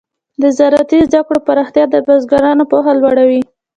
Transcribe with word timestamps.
د 0.41 0.43
زراعتي 0.57 0.99
زده 1.09 1.21
کړو 1.27 1.39
پراختیا 1.47 1.85
د 1.89 1.95
بزګرانو 2.07 2.63
پوهه 2.71 2.91
لوړه 3.01 3.23
وي. 3.29 3.41